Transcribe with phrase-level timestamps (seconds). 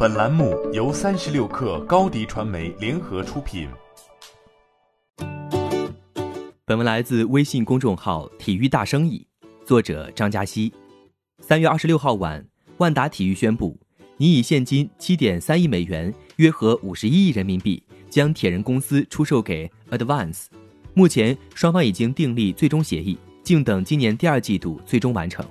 [0.00, 3.68] 本栏目由三十六氪高低传媒联合出品。
[6.64, 9.26] 本文来自微信公众号“体育大生意”，
[9.66, 10.72] 作者张嘉熙。
[11.40, 13.76] 三月二十六号晚，万达体育宣布，
[14.18, 20.44] 拟以现金七点三亿美元（约合五十一亿人民币）将铁人公司出售给 Advance。
[20.94, 25.44] 目前，双方已经订立最终协议，静等今年第二季度最终完成。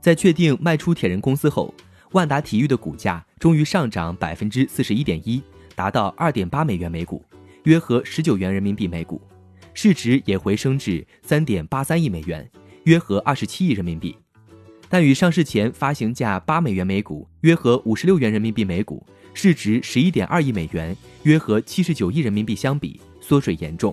[0.00, 1.74] 在确定卖出铁人公司后，
[2.14, 5.42] 万达体育的股价终于上涨百分之四十一点一，
[5.74, 7.20] 达到二点八美元每股，
[7.64, 9.20] 约合十九元人民币每股，
[9.74, 12.48] 市值也回升至三点八三亿美元，
[12.84, 14.16] 约合二十七亿人民币。
[14.88, 19.04] 但与上市前发行价八美元每股，约合五十六元人民币每股，
[19.34, 23.92] 市值十一点二亿美元，约合七十九亿人民币相比，缩水严重。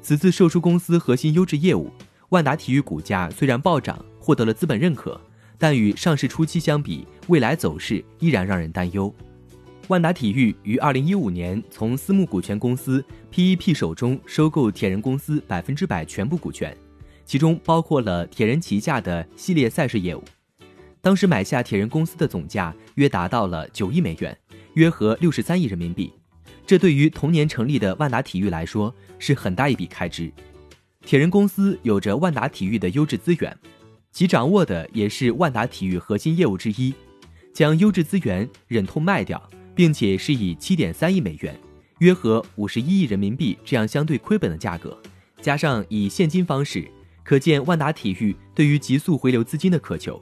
[0.00, 1.90] 此次售出公司核心优质业务，
[2.28, 5.20] 万达体育股价虽然暴涨，获得了资本认可。
[5.58, 9.12] 但与上市初期相比，未来走势依然让人担忧。
[9.88, 16.76] 万达体育于二零一五年从私募股权公司 PEP 手中收购铁人公司百分之百全部股权，
[17.24, 20.22] 其中包括了铁人旗下的系列赛事业务。
[21.00, 24.36] 当时买下铁人公司的总价约达到了九亿美元，
[24.74, 26.12] 约合六十三亿人民币。
[26.66, 30.30] 这对于同年成立的万达体育来说是很大一笔开支。
[31.00, 33.56] 铁人公司有着万达体育的优质资源。
[34.10, 36.92] 其掌握的也是万达体育核心业务之一，
[37.52, 39.40] 将优质资源忍痛卖掉，
[39.76, 41.56] 并且是以七点三亿美元
[42.00, 44.96] （约合五十一亿人民币）这样相对亏本的价格，
[45.40, 46.90] 加上以现金方式，
[47.22, 50.20] 可见万达体育对于急速回流资金的渴求。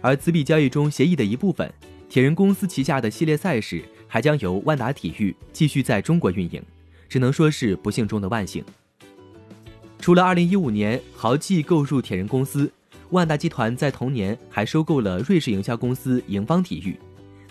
[0.00, 1.72] 而此笔交易中协议的一部分，
[2.08, 6.60] 铁人公司旗下的系列赛事还将由万达体育继续在中国运营，
[7.08, 8.64] 只能说是不幸中的万幸。
[10.00, 12.72] 除了二零一五年豪记购入铁人公司。
[13.10, 16.98] 万达集团在同年还收购了瑞士营销公司盈方体育。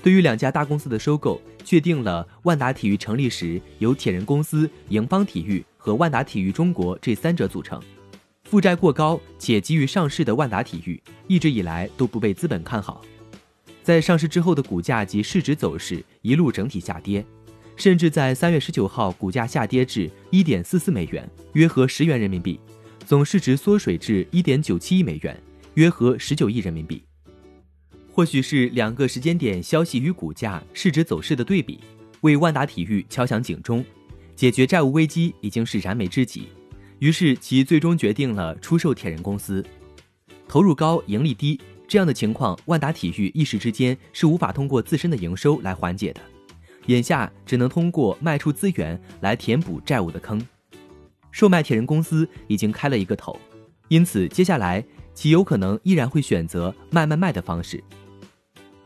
[0.03, 7.81] 对于两家大公司的收购，确定了万达体育成立时由铁人公司、盈方体育和万达体育中国这三者组成。
[8.43, 13.01] 负债过高且急于上市的万达体育，一直以来都不被资本看好。
[13.81, 17.25] 在上市之后的股价及市值走势一路整体下跌，
[17.75, 22.59] 甚至在三月十九号股价下跌至一点四四美元，约合十元人民币。
[23.05, 25.39] 总市值缩水至一点九七亿美元，
[25.75, 27.03] 约合十九亿人民币。
[28.11, 31.79] 或许是两个时间点消息与股价、市值走势的对比，
[32.21, 33.85] 为万达体育敲响警钟。
[34.35, 36.47] 解决债务危机已经是燃眉之急，
[36.97, 39.63] 于是其最终决定了出售铁人公司。
[40.47, 46.21] 投入高、盈利低这样的情况，万达体育一时之间是无法通过自身的营收来缓解的，
[46.87, 50.41] 眼下只能通过卖出资源来填补债务的坑。
[51.35, 53.37] 售卖铁人公司已经开了一个头，
[53.89, 54.81] 因此接下来
[55.13, 57.83] 其有可能依然会选择卖卖卖的方式。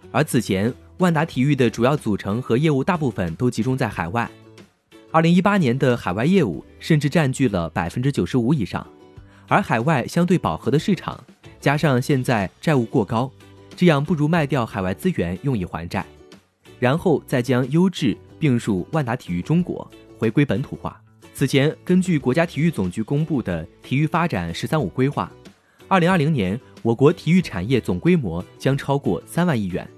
[0.10, 4.28] 而此前万达体育的主要组成和业务大部分都集中在海外，
[5.12, 8.84] 二零一八年的海外业务甚至占据了百分之九十五以上，
[9.48, 11.24] 而海外相对饱和的市场，
[11.60, 13.32] 加上现在债务过高，
[13.76, 16.04] 这样不如卖掉海外资源用以还债，
[16.80, 19.88] 然后再将优质并入万达体育中国，
[20.18, 21.00] 回归本土化。
[21.40, 25.32] 此前，根据国家体育总局公布的体育发展“十三五”规划，
[25.88, 29.90] 二零二零年我国体育产业总规模将超过三万亿元，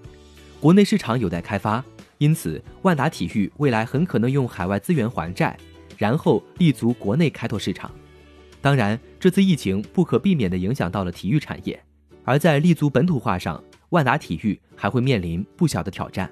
[0.60, 1.84] 国内市场有待开发，
[2.20, 5.58] 因此万达体育未来很可能用海外资源还债，
[5.98, 7.90] 然后立足国内开拓市场。
[8.62, 11.84] 当然，这次疫情不可避免地影响到了体育产业，
[12.24, 13.60] 而在立足本土化上，
[13.90, 16.32] 万达体育还会面临不小的挑战。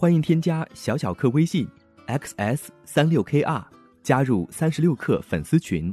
[0.00, 1.66] 欢迎添加小小客微信
[2.06, 3.64] ，xs 三六 kr，
[4.00, 5.92] 加入三十六课粉丝群。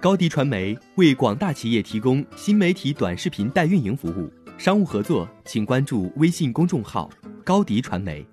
[0.00, 7.10] 高迪传媒为广大企业提供新媒体短视频代运营服务，商务合作请关注微信公众号
[7.42, 8.24] 高迪传媒。